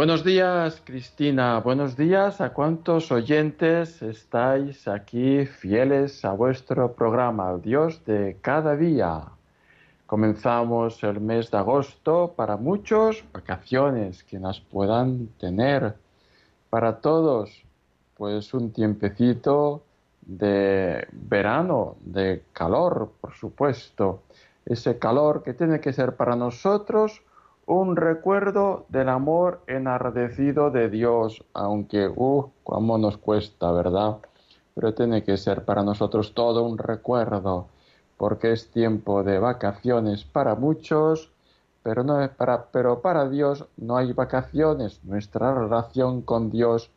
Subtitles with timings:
[0.00, 1.60] Buenos días, Cristina.
[1.60, 9.24] Buenos días a cuantos oyentes estáis aquí fieles a vuestro programa, Dios de cada día.
[10.06, 15.96] Comenzamos el mes de agosto para muchos, vacaciones que las puedan tener.
[16.70, 17.62] Para todos,
[18.16, 19.84] pues un tiempecito
[20.22, 24.22] de verano, de calor, por supuesto.
[24.64, 27.20] Ese calor que tiene que ser para nosotros
[27.66, 34.18] un recuerdo del amor enardecido de Dios, aunque, uh, cómo nos cuesta, ¿verdad?
[34.74, 37.68] Pero tiene que ser para nosotros todo un recuerdo,
[38.16, 41.30] porque es tiempo de vacaciones para muchos,
[41.82, 45.00] pero, no para, pero para Dios no hay vacaciones.
[45.04, 46.90] Nuestra relación con Dios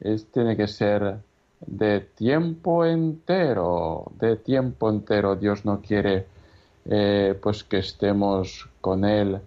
[0.00, 1.18] es, tiene que ser
[1.60, 5.36] de tiempo entero, de tiempo entero.
[5.36, 6.26] Dios no quiere
[6.86, 9.40] eh, pues que estemos con Él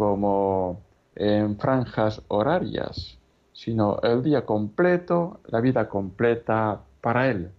[0.00, 0.80] como
[1.14, 3.18] en franjas horarias,
[3.52, 7.50] sino el día completo, la vida completa para Él.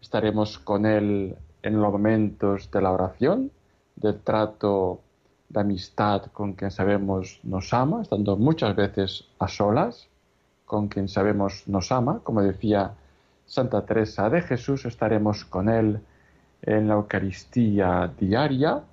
[0.00, 3.50] Estaremos con Él en los momentos de la oración,
[3.96, 5.00] del trato
[5.48, 10.06] de amistad con quien sabemos nos ama, estando muchas veces a solas
[10.66, 12.94] con quien sabemos nos ama, como decía
[13.46, 15.98] Santa Teresa de Jesús, estaremos con Él
[16.62, 18.84] en la Eucaristía diaria,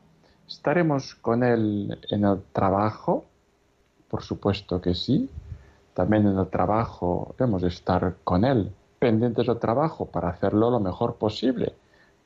[0.48, 3.26] ¿Estaremos con Él en el trabajo?
[4.08, 5.30] Por supuesto que sí.
[5.94, 11.16] También en el trabajo debemos estar con Él, pendientes del trabajo para hacerlo lo mejor
[11.16, 11.74] posible,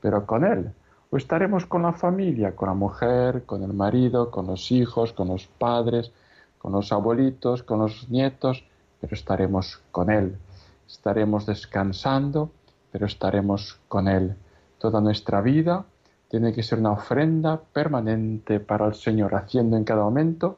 [0.00, 0.72] pero con Él.
[1.10, 5.26] O estaremos con la familia, con la mujer, con el marido, con los hijos, con
[5.26, 6.12] los padres,
[6.58, 8.64] con los abuelitos, con los nietos,
[9.00, 10.38] pero estaremos con Él.
[10.86, 12.52] Estaremos descansando,
[12.92, 14.36] pero estaremos con Él.
[14.78, 15.86] Toda nuestra vida
[16.32, 20.56] tiene que ser una ofrenda permanente para el Señor, haciendo en cada momento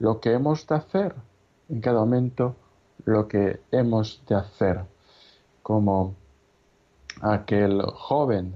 [0.00, 1.14] lo que hemos de hacer,
[1.68, 2.56] en cada momento
[3.04, 4.80] lo que hemos de hacer,
[5.62, 6.16] como
[7.20, 8.52] aquel joven,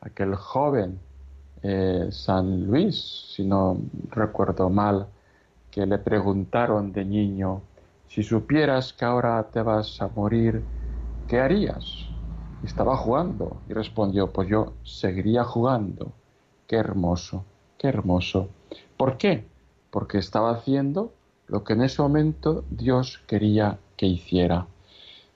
[0.00, 1.00] aquel joven
[1.64, 3.78] eh, San Luis, si no
[4.12, 5.08] recuerdo mal,
[5.68, 7.60] que le preguntaron de niño,
[8.06, 10.62] si supieras que ahora te vas a morir,
[11.26, 12.07] ¿qué harías?
[12.62, 16.12] Estaba jugando y respondió, pues yo seguiría jugando.
[16.66, 17.44] Qué hermoso,
[17.78, 18.48] qué hermoso.
[18.96, 19.44] ¿Por qué?
[19.90, 21.12] Porque estaba haciendo
[21.46, 24.66] lo que en ese momento Dios quería que hiciera.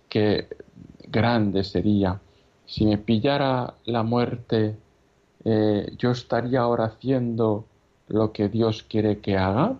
[0.08, 0.48] Qué
[1.08, 2.20] grande sería.
[2.66, 4.76] Si me pillara la muerte,
[5.44, 7.66] eh, yo estaría ahora haciendo
[8.08, 9.78] lo que Dios quiere que haga.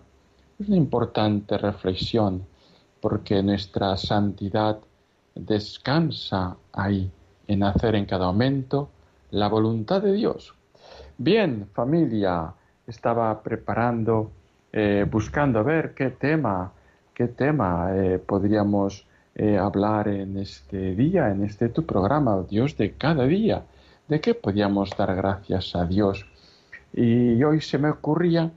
[0.59, 2.45] Es una importante reflexión,
[3.01, 4.79] porque nuestra santidad
[5.35, 7.11] descansa ahí
[7.47, 8.89] en hacer en cada momento
[9.31, 10.53] la voluntad de Dios.
[11.17, 12.53] Bien, familia,
[12.87, 14.31] estaba preparando,
[14.71, 16.71] eh, buscando a ver qué tema,
[17.13, 19.05] qué tema eh, podríamos
[19.35, 23.63] eh, hablar en este día, en este tu programa, Dios de cada día.
[24.07, 26.25] ¿De qué podíamos dar gracias a Dios?
[26.93, 28.51] Y hoy se me ocurría,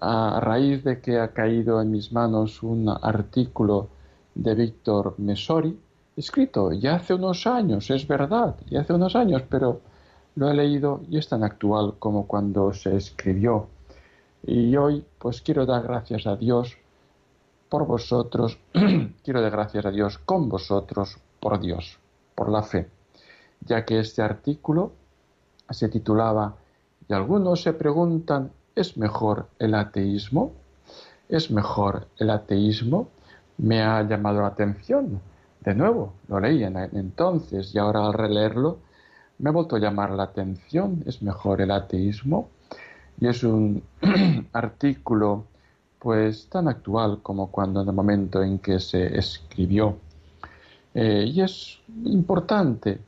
[0.00, 3.90] a raíz de que ha caído en mis manos un artículo
[4.34, 5.78] de Víctor Mesori,
[6.20, 9.80] escrito ya hace unos años, es verdad, ya hace unos años, pero
[10.36, 13.68] lo he leído y es tan actual como cuando se escribió.
[14.46, 16.76] Y hoy pues quiero dar gracias a Dios
[17.68, 18.58] por vosotros,
[19.24, 21.98] quiero dar gracias a Dios con vosotros, por Dios,
[22.34, 22.88] por la fe,
[23.64, 24.92] ya que este artículo
[25.70, 26.56] se titulaba
[27.08, 30.52] y algunos se preguntan, ¿es mejor el ateísmo?
[31.28, 33.08] ¿Es mejor el ateísmo?
[33.56, 35.20] Me ha llamado la atención
[35.60, 38.78] de nuevo, lo leí en, entonces y ahora al releerlo
[39.38, 41.02] me ha vuelto a llamar la atención.
[41.06, 42.50] Es mejor el ateísmo
[43.20, 43.82] y es un
[44.52, 45.44] artículo
[45.98, 49.96] pues tan actual como cuando en el momento en que se escribió.
[50.94, 52.98] Eh, y es importante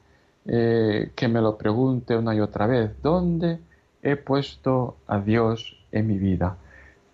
[0.45, 3.59] eh, que me lo pregunte una y otra vez, ¿dónde
[4.03, 6.57] he puesto a Dios en mi vida?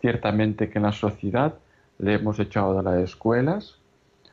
[0.01, 1.55] Ciertamente que en la sociedad
[1.99, 3.78] le hemos echado de las escuelas,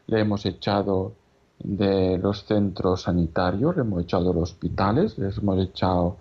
[0.08, 1.14] le hemos echado
[1.60, 6.18] de los centros sanitarios, le hemos echado de los hospitales, le hemos echado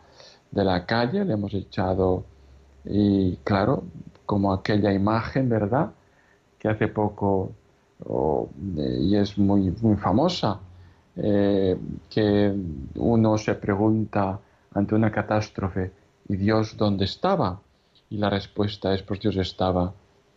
[0.50, 2.24] de la calle, le hemos echado,
[2.84, 3.84] y claro,
[4.24, 5.90] como aquella imagen, ¿verdad?
[6.58, 7.52] Que hace poco,
[8.76, 10.60] y es muy, muy famosa,
[11.16, 11.76] eh,
[12.08, 12.54] que
[12.96, 14.38] uno se pregunta
[14.72, 15.92] ante una catástrofe,
[16.28, 17.60] ¿y Dios dónde estaba?
[18.10, 19.92] Y la respuesta es, pues Dios estaba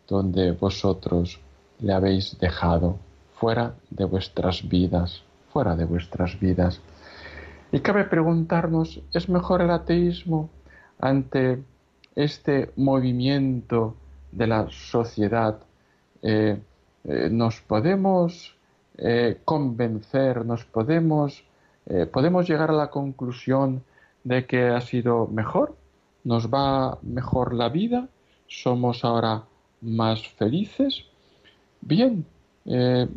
[0.06, 1.40] donde vosotros
[1.80, 2.98] le habéis dejado,
[3.38, 6.80] fuera de vuestras vidas, fuera de vuestras vidas.
[7.70, 10.50] Y cabe preguntarnos, ¿es mejor el ateísmo
[10.98, 11.62] ante
[12.16, 13.94] este movimiento
[14.32, 15.60] de la sociedad?
[16.22, 16.58] Eh,
[17.04, 18.56] eh, ¿Nos podemos
[18.96, 21.44] eh, convencer, nos podemos,
[22.12, 23.82] podemos llegar a la conclusión
[24.24, 25.76] de que ha sido mejor?
[26.24, 28.08] ¿Nos va mejor la vida?
[28.46, 29.44] ¿Somos ahora
[29.80, 31.04] más felices?
[31.80, 32.26] Bien,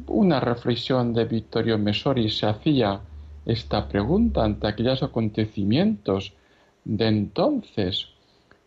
[0.08, 3.02] una reflexión de Vittorio Messori se hacía
[3.46, 6.34] esta pregunta ante aquellos acontecimientos
[6.86, 8.08] de entonces.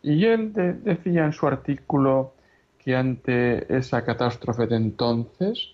[0.03, 0.53] Y él
[0.83, 2.33] decía en su artículo
[2.77, 5.69] que ante esa catástrofe de entonces,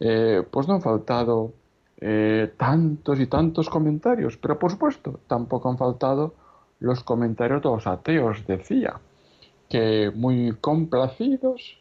[0.00, 1.52] eh, pues no han faltado
[2.00, 6.34] eh, tantos y tantos comentarios, pero por supuesto tampoco han faltado
[6.80, 9.00] los comentarios de los ateos, decía,
[9.68, 11.78] que muy complacidos,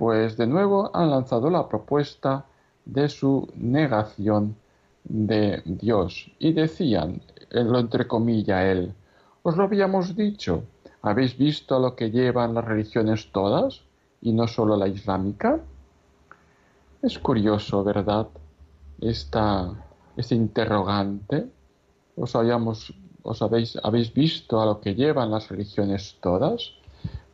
[0.00, 2.46] pues de nuevo han lanzado la propuesta
[2.86, 4.56] de su negación
[5.04, 6.32] de Dios.
[6.38, 7.20] Y decían,
[7.50, 8.94] lo entre comillas él,
[9.42, 10.64] os lo habíamos dicho,
[11.02, 13.82] ¿habéis visto lo que llevan las religiones todas
[14.22, 15.60] y no solo la islámica?
[17.02, 18.26] Es curioso, ¿verdad?
[19.02, 19.70] Esta,
[20.16, 21.46] este interrogante,
[22.16, 26.72] os, habíamos, os habéis, habéis visto a lo que llevan las religiones todas,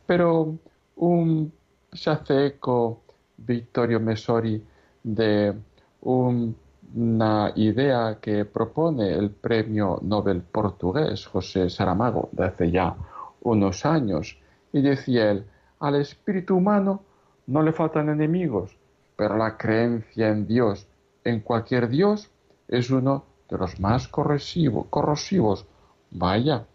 [0.05, 0.57] pero
[0.97, 1.53] un,
[1.91, 3.01] se hace eco
[3.37, 4.63] Vittorio Messori
[5.03, 5.53] de
[6.01, 6.55] un
[6.95, 12.95] una idea que propone el premio Nobel portugués José Saramago de hace ya
[13.41, 14.39] unos años.
[14.71, 15.45] Y decía él,
[15.79, 17.01] al espíritu humano
[17.47, 18.77] no le faltan enemigos,
[19.15, 20.87] pero la creencia en Dios,
[21.23, 22.29] en cualquier Dios,
[22.67, 25.65] es uno de los más corrosivos.
[26.11, 26.65] Vaya,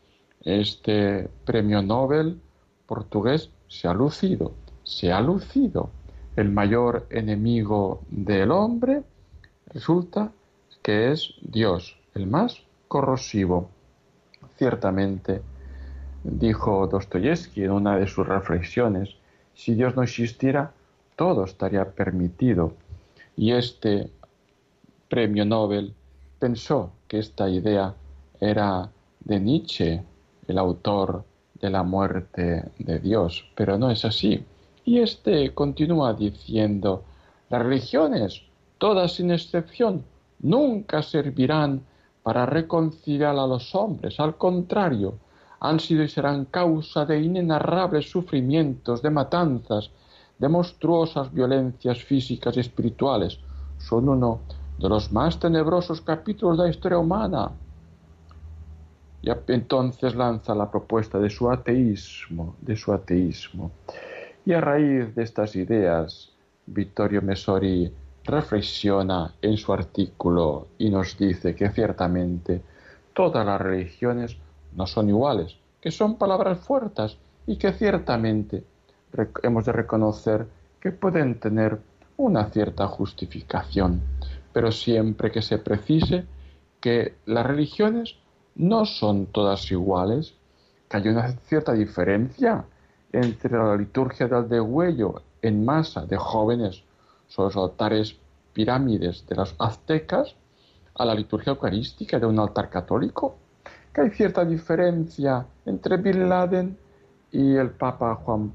[0.42, 2.40] este premio Nobel
[2.86, 4.52] portugués se ha lucido,
[4.84, 5.90] se ha lucido.
[6.36, 9.02] El mayor enemigo del hombre
[9.72, 10.30] Resulta
[10.82, 13.70] que es Dios el más corrosivo.
[14.58, 15.40] Ciertamente,
[16.24, 19.16] dijo Dostoyevsky en una de sus reflexiones,
[19.54, 20.72] si Dios no existiera,
[21.16, 22.74] todo estaría permitido.
[23.34, 24.10] Y este
[25.08, 25.94] premio Nobel
[26.38, 27.94] pensó que esta idea
[28.40, 28.90] era
[29.20, 30.02] de Nietzsche,
[30.48, 31.24] el autor
[31.60, 34.44] de la muerte de Dios, pero no es así.
[34.84, 37.04] Y este continúa diciendo,
[37.50, 38.42] las religiones
[38.82, 40.02] todas sin excepción,
[40.40, 41.82] nunca servirán
[42.24, 44.18] para reconciliar a los hombres.
[44.18, 45.14] Al contrario,
[45.60, 49.88] han sido y serán causa de inenarrables sufrimientos, de matanzas,
[50.36, 53.38] de monstruosas violencias físicas y espirituales.
[53.78, 54.40] Son uno
[54.80, 57.52] de los más tenebrosos capítulos de la historia humana.
[59.22, 63.70] Y entonces lanza la propuesta de su ateísmo, de su ateísmo.
[64.44, 66.32] Y a raíz de estas ideas,
[66.66, 67.92] Vittorio Messori
[68.24, 72.60] reflexiona en su artículo y nos dice que ciertamente
[73.14, 74.36] todas las religiones
[74.74, 78.64] no son iguales, que son palabras fuertes y que ciertamente
[79.42, 80.46] hemos de reconocer
[80.80, 81.78] que pueden tener
[82.16, 84.00] una cierta justificación,
[84.52, 86.24] pero siempre que se precise
[86.80, 88.16] que las religiones
[88.56, 90.34] no son todas iguales,
[90.88, 92.64] que hay una cierta diferencia
[93.12, 96.82] entre la liturgia del degüello en masa de jóvenes
[97.28, 98.16] sobre los altares
[98.52, 100.34] pirámides de los aztecas
[100.94, 103.36] a la liturgia eucarística de un altar católico,
[103.92, 106.76] que hay cierta diferencia entre Bin Laden
[107.30, 108.52] y el Papa Juan,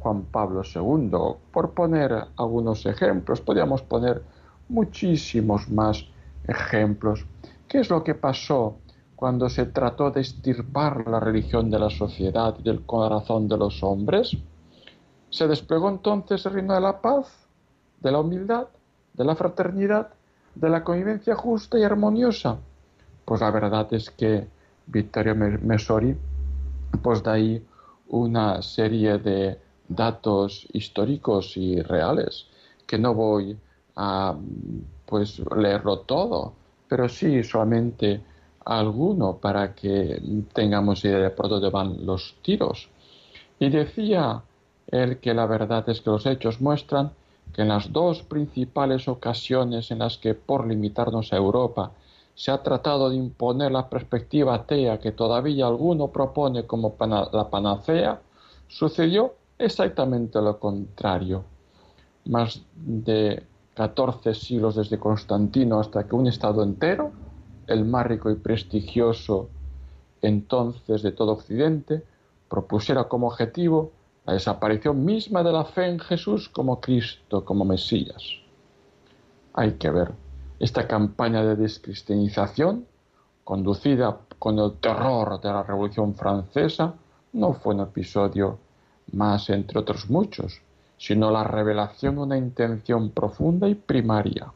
[0.00, 1.10] Juan Pablo II.
[1.52, 4.22] Por poner algunos ejemplos, podríamos poner
[4.68, 6.04] muchísimos más
[6.46, 7.24] ejemplos.
[7.68, 8.78] ¿Qué es lo que pasó
[9.16, 13.82] cuando se trató de estirpar la religión de la sociedad y del corazón de los
[13.82, 14.36] hombres?
[15.30, 17.46] Se desplegó entonces el reino de la paz
[18.00, 18.68] de la humildad,
[19.14, 20.10] de la fraternidad,
[20.54, 22.58] de la convivencia justa y armoniosa?
[23.24, 24.46] Pues la verdad es que
[24.86, 26.16] Vittorio Messori
[27.02, 27.64] pues da ahí
[28.08, 29.58] una serie de
[29.88, 32.46] datos históricos y reales
[32.86, 33.56] que no voy
[33.96, 34.34] a
[35.06, 36.52] pues leerlo todo,
[36.88, 38.20] pero sí solamente
[38.66, 40.20] alguno para que
[40.52, 42.88] tengamos idea de por dónde van los tiros.
[43.58, 44.42] Y decía
[44.88, 47.12] él que la verdad es que los hechos muestran
[47.54, 51.92] que en las dos principales ocasiones en las que, por limitarnos a Europa,
[52.34, 58.20] se ha tratado de imponer la perspectiva atea que todavía alguno propone como la panacea,
[58.68, 61.44] sucedió exactamente lo contrario.
[62.26, 63.42] Más de
[63.74, 67.12] 14 siglos desde Constantino hasta que un Estado entero,
[67.66, 69.48] el más rico y prestigioso
[70.22, 72.02] entonces de todo Occidente,
[72.48, 73.92] propusiera como objetivo
[74.24, 78.22] la desaparición misma de la fe en Jesús como Cristo, como Mesías.
[79.54, 80.12] Hay que ver,
[80.58, 82.86] esta campaña de descristianización,
[83.44, 86.94] conducida con el terror de la Revolución Francesa,
[87.32, 88.58] no fue un episodio
[89.12, 90.60] más entre otros muchos,
[90.98, 94.52] sino la revelación de una intención profunda y primaria.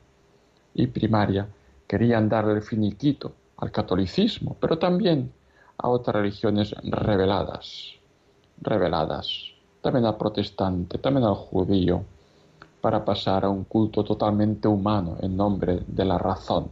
[0.74, 1.46] Y primaria,
[1.90, 5.32] querían darle finiquito al catolicismo, pero también
[5.76, 7.94] a otras religiones reveladas,
[8.60, 9.26] reveladas,
[9.82, 12.04] también al protestante, también al judío,
[12.80, 16.68] para pasar a un culto totalmente humano en nombre de la razón.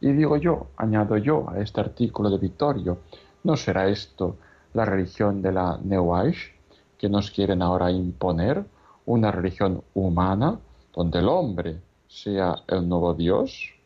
[0.00, 2.98] Y digo yo, añado yo a este artículo de Vittorio,
[3.42, 4.36] ¿no será esto
[4.74, 5.80] la religión de la
[6.20, 6.54] Age
[6.96, 8.64] que nos quieren ahora imponer?
[9.06, 10.56] Una religión humana
[10.94, 13.81] donde el hombre sea el nuevo Dios.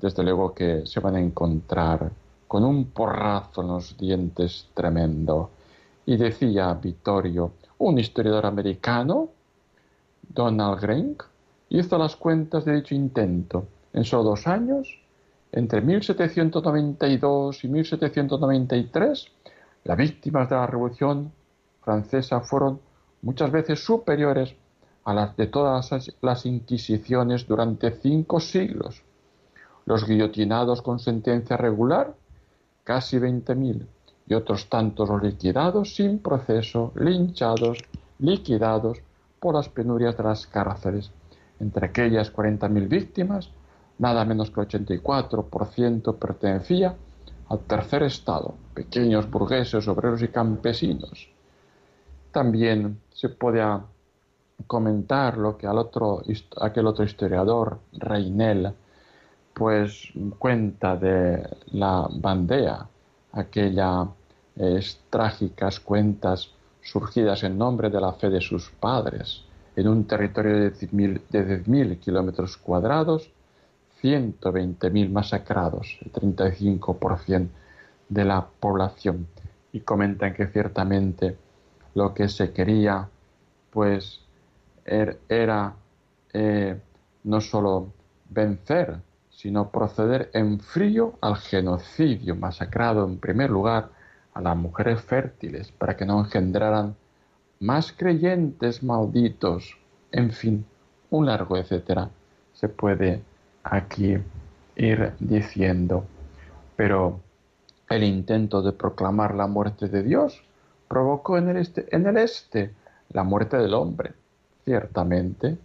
[0.00, 2.10] Desde luego que se van a encontrar
[2.48, 5.50] con un porrazo en los dientes tremendo.
[6.06, 9.28] Y decía Vittorio, un historiador americano,
[10.28, 11.22] Donald Grenk,
[11.68, 13.66] hizo las cuentas de dicho intento.
[13.92, 14.88] En solo dos años,
[15.52, 19.26] entre 1792 y 1793,
[19.84, 21.32] las víctimas de la Revolución
[21.82, 22.80] Francesa fueron
[23.22, 24.54] muchas veces superiores
[25.04, 25.90] a las de todas
[26.20, 29.02] las inquisiciones durante cinco siglos.
[29.90, 32.14] Los guillotinados con sentencia regular
[32.84, 33.84] casi 20.000,
[34.28, 37.78] y otros tantos liquidados sin proceso, linchados,
[38.20, 38.98] liquidados
[39.40, 41.10] por las penurias de las cárceles.
[41.58, 43.50] Entre aquellas 40.000 víctimas,
[43.98, 46.94] nada menos que el 84% pertenecía
[47.48, 51.28] al tercer estado, pequeños burgueses, obreros y campesinos.
[52.30, 53.60] También se puede
[54.68, 56.22] comentar lo que al otro,
[56.60, 58.72] aquel otro historiador, Reinel,
[59.54, 62.86] pues cuenta de la bandea,
[63.32, 64.08] aquellas
[65.10, 66.50] trágicas cuentas
[66.82, 69.44] surgidas en nombre de la fe de sus padres,
[69.76, 73.30] en un territorio de 10.000 kilómetros cuadrados,
[74.02, 77.48] 120.000 masacrados, el 35%
[78.08, 79.26] de la población.
[79.72, 81.36] Y comentan que ciertamente
[81.94, 83.08] lo que se quería,
[83.70, 84.20] pues,
[84.84, 85.74] er, era
[86.32, 86.80] eh,
[87.24, 87.92] no solo
[88.28, 88.98] vencer
[89.40, 93.88] sino proceder en frío al genocidio, masacrado en primer lugar
[94.34, 96.94] a las mujeres fértiles para que no engendraran
[97.58, 99.78] más creyentes malditos,
[100.12, 100.66] en fin,
[101.08, 102.10] un largo etcétera
[102.52, 103.22] se puede
[103.62, 104.18] aquí
[104.76, 106.04] ir diciendo.
[106.76, 107.20] Pero
[107.88, 110.42] el intento de proclamar la muerte de Dios
[110.86, 112.74] provocó en el este, en el este
[113.08, 114.12] la muerte del hombre.
[114.66, 115.56] Ciertamente,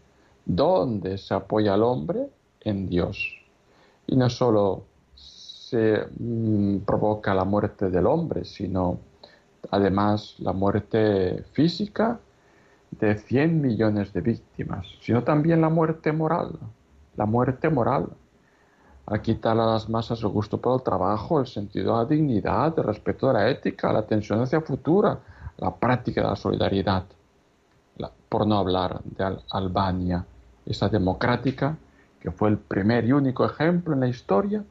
[0.46, 2.30] ¿dónde se apoya el hombre?
[2.62, 3.45] En Dios
[4.08, 4.84] y no solo
[5.16, 9.00] se mm, provoca la muerte del hombre, sino
[9.72, 12.20] además la muerte física
[12.92, 16.58] de 100 millones de víctimas, sino también la muerte moral,
[17.16, 18.08] la muerte moral,
[19.08, 22.74] a quitar a las masas el gusto por el trabajo, el sentido de la dignidad,
[22.78, 25.20] el respeto de la ética, la atención hacia futura,
[25.58, 27.04] la práctica de la solidaridad,
[28.30, 30.26] por no hablar de Albania,
[30.66, 31.78] esa democrática
[32.26, 34.64] que fue el primer y único ejemplo en la historia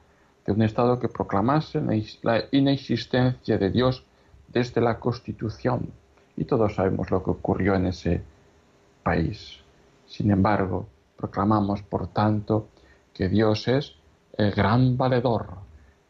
[0.44, 1.80] de un Estado que proclamase
[2.22, 4.02] la inexistencia de Dios
[4.48, 5.88] desde la Constitución.
[6.36, 8.22] Y todos sabemos lo que ocurrió en ese
[9.04, 9.60] país.
[10.04, 12.70] Sin embargo, proclamamos, por tanto,
[13.12, 13.94] que Dios es
[14.36, 15.46] el gran valedor,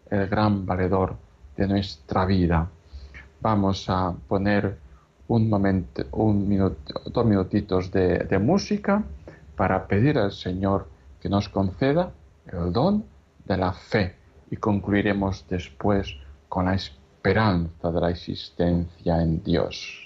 [0.09, 1.15] el gran valedor
[1.59, 2.71] de nuestra vida.
[3.43, 4.79] Vamos a poner
[5.29, 9.05] un momento, un minuto, dos minutitos de, de música
[9.57, 10.94] para pedir al Señor
[11.25, 12.13] que nos conceda
[12.53, 13.07] el don
[13.47, 14.15] de la fe
[14.51, 16.15] y concluiremos después
[16.51, 20.04] con la esperanza de la existencia en Dios.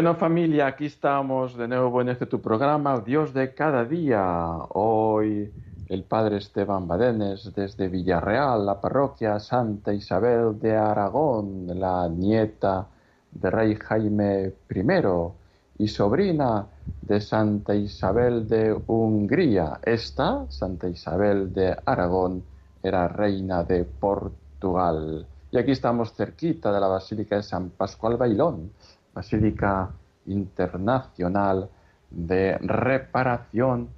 [0.00, 4.56] Bueno familia, aquí estamos de nuevo en este tu programa, Dios de cada día.
[4.70, 5.52] Hoy
[5.90, 12.86] el Padre Esteban Badenes desde Villarreal, la parroquia Santa Isabel de Aragón, la nieta
[13.30, 16.64] de Rey Jaime I y sobrina
[17.02, 19.80] de Santa Isabel de Hungría.
[19.82, 22.42] Esta, Santa Isabel de Aragón,
[22.82, 25.26] era reina de Portugal.
[25.50, 28.70] Y aquí estamos cerquita de la Basílica de San Pascual Bailón
[29.14, 29.90] Basílica
[30.26, 31.68] Internacional
[32.10, 33.88] de Reparación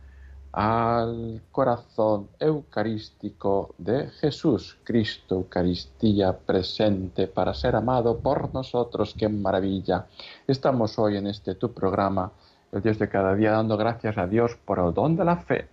[0.53, 9.15] al corazón eucarístico de Jesús, Cristo, Eucaristía presente para ser amado por nosotros.
[9.17, 10.07] ¡Qué maravilla!
[10.47, 12.31] Estamos hoy en este tu programa,
[12.71, 15.69] el Dios de cada día, dando gracias a Dios por el don de la fe,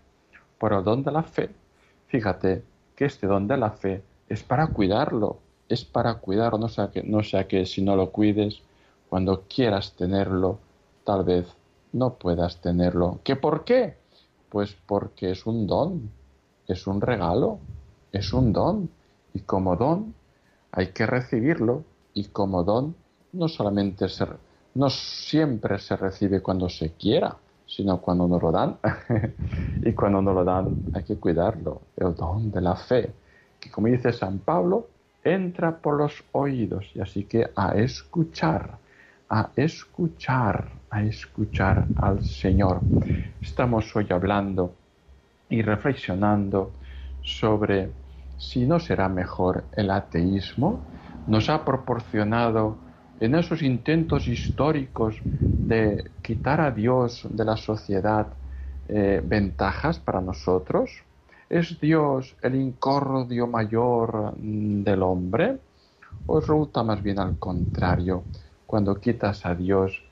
[0.57, 1.49] por el don de la fe.
[2.07, 2.63] Fíjate
[2.95, 7.03] que este don de la fe es para cuidarlo, es para cuidarlo, no sea que,
[7.03, 8.61] no sea que si no lo cuides,
[9.09, 10.59] cuando quieras tenerlo,
[11.03, 11.47] tal vez
[11.93, 13.19] no puedas tenerlo.
[13.23, 13.97] ¿Qué por qué?
[14.49, 16.11] Pues porque es un don,
[16.67, 17.57] es un regalo,
[18.11, 18.89] es un don.
[19.33, 20.13] Y como don
[20.71, 21.83] hay que recibirlo.
[22.13, 22.95] Y como don
[23.33, 24.25] no solamente se,
[24.75, 28.77] no siempre se recibe cuando se quiera, sino cuando nos lo dan.
[29.83, 31.81] y cuando nos lo dan hay que cuidarlo.
[31.97, 33.11] El don de la fe,
[33.59, 34.87] que como dice San Pablo,
[35.23, 36.85] entra por los oídos.
[36.93, 38.77] Y así que a escuchar
[39.29, 42.81] a escuchar, a escuchar al Señor.
[43.39, 44.73] Estamos hoy hablando
[45.49, 46.71] y reflexionando
[47.21, 47.91] sobre
[48.37, 50.81] si no será mejor el ateísmo.
[51.27, 52.77] Nos ha proporcionado
[53.19, 55.15] en esos intentos históricos
[55.61, 58.27] de quitar a Dios de la sociedad
[58.87, 60.89] eh, ventajas para nosotros.
[61.47, 65.59] ¿Es Dios el incordio mayor del hombre?
[66.25, 68.23] ¿O resulta más bien al contrario?
[68.69, 70.03] Cuando quitas a Dios,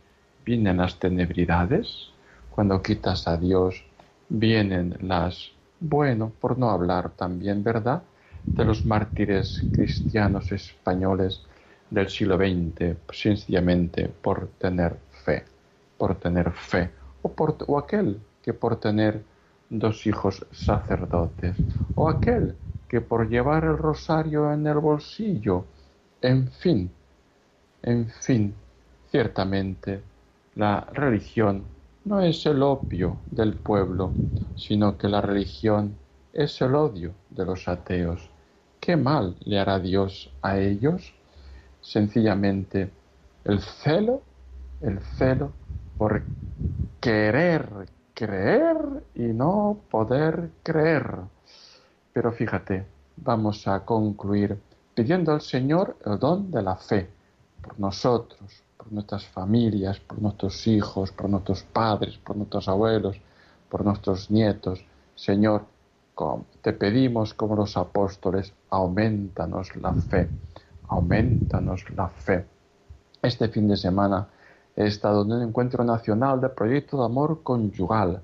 [0.43, 2.15] vienen las tenebridades.
[2.49, 3.85] Cuando quitas a Dios,
[4.29, 8.01] vienen las, bueno, por no hablar también, ¿verdad?,
[8.55, 11.45] de los mártires cristianos españoles
[11.91, 15.45] del siglo XX, sencillamente por tener fe,
[15.95, 16.89] por tener fe,
[17.21, 19.23] o, por, o aquel que por tener
[19.69, 25.67] dos hijos sacerdotes, o aquel que por llevar el rosario en el bolsillo,
[26.21, 26.91] en fin,
[27.87, 28.53] en fin,
[29.09, 30.01] ciertamente,
[30.55, 31.63] la religión
[32.03, 34.11] no es el opio del pueblo,
[34.57, 35.95] sino que la religión
[36.33, 38.29] es el odio de los ateos.
[38.81, 41.13] ¿Qué mal le hará Dios a ellos?
[41.79, 42.89] Sencillamente
[43.45, 44.21] el celo,
[44.81, 45.53] el celo
[45.97, 46.23] por
[46.99, 47.69] querer
[48.13, 48.75] creer
[49.15, 51.07] y no poder creer.
[52.11, 54.57] Pero fíjate, vamos a concluir
[54.93, 57.16] pidiendo al Señor el don de la fe
[57.67, 63.17] por nosotros, por nuestras familias, por nuestros hijos, por nuestros padres, por nuestros abuelos,
[63.69, 64.83] por nuestros nietos.
[65.15, 65.65] Señor,
[66.61, 70.29] te pedimos como los apóstoles, aumentanos la fe,
[70.87, 72.45] aumentanos la fe.
[73.21, 74.27] Este fin de semana
[74.75, 78.21] he estado en un encuentro nacional de proyecto de amor conyugal.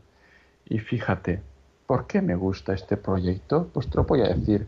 [0.70, 1.42] Y fíjate,
[1.86, 3.68] ¿por qué me gusta este proyecto?
[3.74, 4.68] Pues te lo voy a decir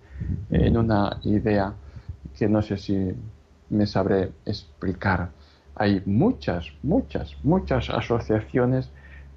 [0.49, 1.73] en una idea
[2.37, 3.15] que no sé si
[3.69, 5.29] me sabré explicar.
[5.75, 8.89] Hay muchas, muchas, muchas asociaciones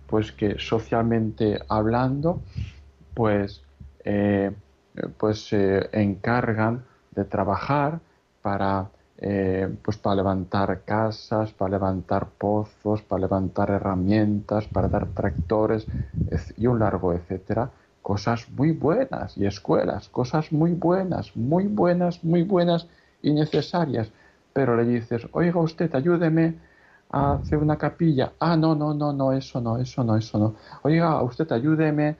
[0.06, 2.40] pues que socialmente hablando
[3.14, 3.62] pues,
[4.04, 4.52] eh,
[5.18, 8.00] pues se encargan de trabajar
[8.42, 15.88] para, eh, pues para levantar casas, para levantar pozos, para levantar herramientas, para dar tractores
[16.56, 17.70] y un largo etcétera.
[18.02, 22.86] Cosas muy buenas y escuelas, cosas muy buenas, muy buenas, muy buenas
[23.22, 24.10] y necesarias,
[24.52, 26.58] pero le dices, oiga usted, ayúdeme
[27.10, 28.32] a hacer una capilla.
[28.40, 30.54] Ah, no, no, no, no, eso no, eso no, eso no.
[30.82, 32.16] Oiga, usted ayúdeme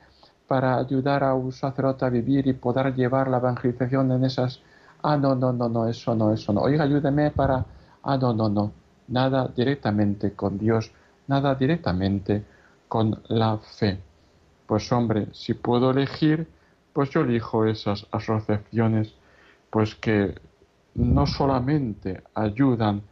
[0.47, 4.61] para ayudar a un sacerdote a vivir y poder llevar la evangelización en esas.
[5.03, 6.63] Ah, no, no, no, no, eso no, eso no.
[6.63, 7.67] Oiga, ayúdeme para.
[8.03, 8.73] Ah, no, no, no.
[9.09, 10.93] Nada directamente con Dios,
[11.27, 12.45] nada directamente
[12.89, 14.01] con la fe.
[14.67, 16.49] Pues hombre, si puedo elegir,
[16.93, 19.15] pues yo elijo esas asociaciones,
[19.71, 20.35] pues que
[20.99, 23.03] no solamente ayudan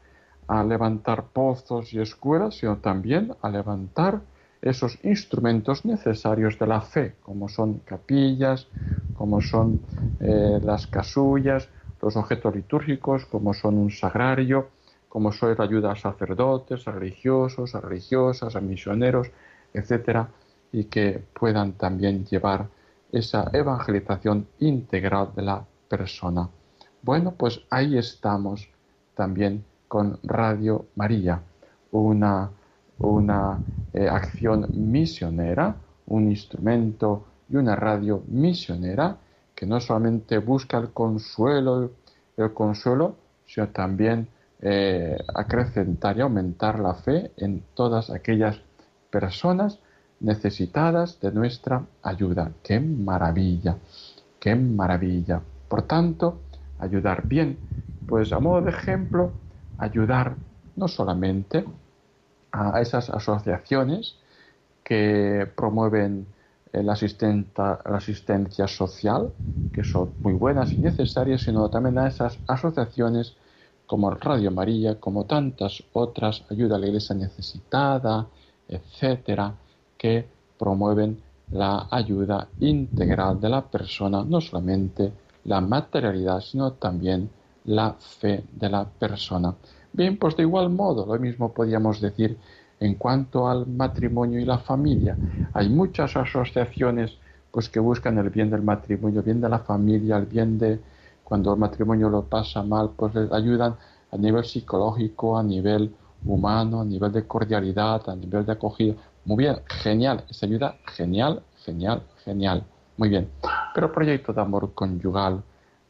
[0.48, 4.22] a levantar pozos y escuelas, sino también a levantar
[4.60, 8.68] esos instrumentos necesarios de la fe, como son capillas,
[9.12, 9.80] como son
[10.18, 11.68] eh, las casullas,
[12.02, 14.68] los objetos litúrgicos, como son un sagrario,
[15.08, 19.30] como son la ayuda a sacerdotes, a religiosos, a religiosas, a misioneros,
[19.72, 20.28] etcétera,
[20.72, 22.66] y que puedan también llevar
[23.12, 26.48] esa evangelización integral de la persona.
[27.06, 28.68] Bueno, pues ahí estamos
[29.14, 31.40] también con Radio María,
[31.92, 32.50] una,
[32.98, 33.60] una
[33.92, 35.76] eh, acción misionera,
[36.08, 39.18] un instrumento y una radio misionera
[39.54, 41.92] que no solamente busca el consuelo,
[42.36, 43.14] el consuelo,
[43.46, 44.26] sino también
[44.60, 48.60] eh, acrecentar y aumentar la fe en todas aquellas
[49.10, 49.78] personas
[50.18, 52.50] necesitadas de nuestra ayuda.
[52.64, 53.76] ¡Qué maravilla!
[54.40, 55.40] ¡Qué maravilla!
[55.68, 56.40] Por tanto,
[56.78, 57.58] ayudar bien.
[58.06, 59.32] Pues a modo de ejemplo,
[59.78, 60.36] ayudar
[60.76, 61.64] no solamente
[62.52, 64.16] a esas asociaciones
[64.84, 66.26] que promueven
[66.72, 66.96] la,
[67.84, 69.32] la asistencia social,
[69.72, 73.36] que son muy buenas y necesarias, sino también a esas asociaciones
[73.86, 78.26] como Radio María, como tantas otras, ayuda a la iglesia necesitada,
[78.68, 79.54] etcétera,
[79.96, 80.26] que
[80.58, 85.12] promueven la ayuda integral de la persona, no solamente
[85.46, 87.30] la materialidad, sino también
[87.64, 89.54] la fe de la persona.
[89.92, 92.38] Bien, pues de igual modo, lo mismo podríamos decir
[92.80, 95.18] en cuanto al matrimonio y la familia.
[95.52, 97.16] Hay muchas asociaciones
[97.50, 100.80] pues que buscan el bien del matrimonio, el bien de la familia, el bien de
[101.24, 103.76] cuando el matrimonio lo pasa mal, pues les ayudan
[104.10, 105.94] a nivel psicológico, a nivel
[106.26, 108.94] humano, a nivel de cordialidad, a nivel de acogida.
[109.24, 112.64] Muy bien, genial, esa ayuda, genial, genial, genial.
[112.96, 113.28] Muy bien.
[113.74, 115.42] Pero proyecto de amor conyugal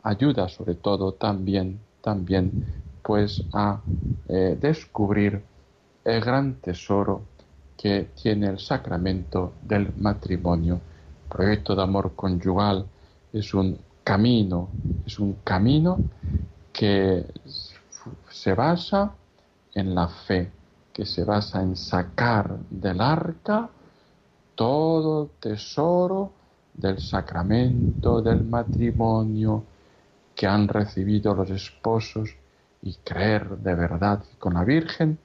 [0.02, 2.64] ayuda sobre todo también, también,
[3.02, 3.80] pues a
[4.28, 5.42] eh, descubrir
[6.04, 7.22] el gran tesoro
[7.76, 10.80] que tiene el sacramento del matrimonio.
[11.28, 12.86] Proyecto de amor conyugal
[13.32, 14.68] es un camino,
[15.04, 15.98] es un camino
[16.72, 17.24] que
[18.30, 19.12] se basa
[19.74, 20.50] en la fe,
[20.92, 23.68] que se basa en sacar del arca
[24.54, 26.32] todo tesoro
[26.76, 29.64] del sacramento del matrimonio
[30.34, 32.30] que han recibido los esposos
[32.82, 35.18] y creer de verdad con la Virgen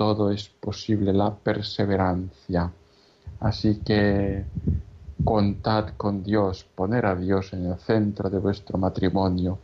[0.00, 2.72] todo es posible, la perseverancia.
[3.40, 4.46] Así que
[5.22, 9.58] contad con Dios, poner a Dios en el centro de vuestro matrimonio.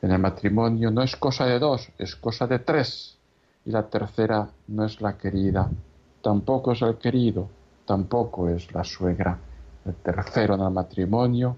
[0.00, 3.18] En el matrimonio no es cosa de dos, es cosa de tres
[3.66, 5.70] y la tercera no es la querida,
[6.22, 7.48] tampoco es el querido,
[7.84, 9.38] tampoco es la suegra.
[9.86, 11.56] El tercero en el matrimonio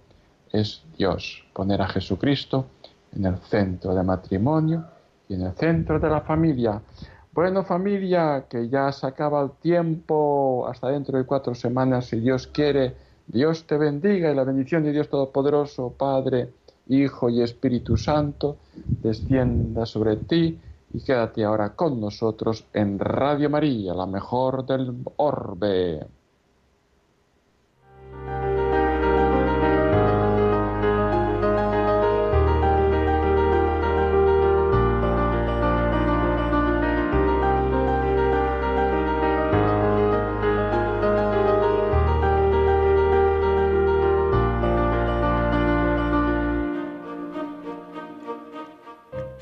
[0.53, 2.67] es Dios, poner a Jesucristo
[3.15, 4.85] en el centro del matrimonio
[5.29, 6.81] y en el centro de la familia.
[7.33, 12.47] Bueno, familia, que ya se acaba el tiempo, hasta dentro de cuatro semanas, si Dios
[12.47, 12.95] quiere,
[13.27, 16.49] Dios te bendiga y la bendición de Dios Todopoderoso, Padre,
[16.89, 20.59] Hijo y Espíritu Santo, descienda sobre ti
[20.93, 26.07] y quédate ahora con nosotros en Radio María, la mejor del orbe.